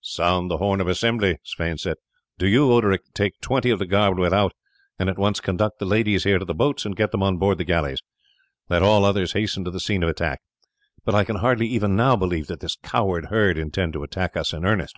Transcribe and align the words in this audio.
"Sound 0.00 0.48
the 0.48 0.58
horn 0.58 0.80
of 0.80 0.86
assembly," 0.86 1.38
Sweyn 1.42 1.76
said. 1.76 1.96
"Do 2.38 2.46
you, 2.46 2.70
Oderic, 2.70 3.00
take 3.14 3.40
twenty 3.40 3.68
of 3.70 3.80
the 3.80 3.84
guard 3.86 4.16
without, 4.16 4.52
and 4.96 5.10
at 5.10 5.18
once 5.18 5.40
conduct 5.40 5.80
the 5.80 5.84
ladies 5.86 6.22
here 6.22 6.38
to 6.38 6.44
the 6.44 6.54
boats 6.54 6.86
and 6.86 6.94
get 6.94 7.10
them 7.10 7.24
on 7.24 7.36
board 7.36 7.58
the 7.58 7.64
galleys. 7.64 8.00
Let 8.68 8.80
all 8.84 9.04
others 9.04 9.32
hasten 9.32 9.64
to 9.64 9.72
the 9.72 9.80
scene 9.80 10.04
of 10.04 10.08
attack. 10.08 10.40
But 11.04 11.16
I 11.16 11.24
can 11.24 11.38
hardly 11.38 11.66
even 11.66 11.96
now 11.96 12.14
believe 12.14 12.46
that 12.46 12.60
this 12.60 12.76
coward 12.76 13.24
herd 13.24 13.58
intend 13.58 13.92
to 13.94 14.04
attack 14.04 14.36
us 14.36 14.52
in 14.52 14.64
earnest." 14.64 14.94